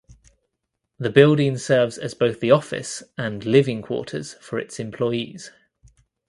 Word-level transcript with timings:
The 0.97 1.11
building 1.11 1.59
serves 1.59 1.99
as 1.99 2.15
both 2.15 2.39
the 2.39 2.49
office 2.49 3.03
and 3.19 3.45
living 3.45 3.83
quarters 3.83 4.33
for 4.41 4.57
its 4.57 4.79
employees. 4.79 5.51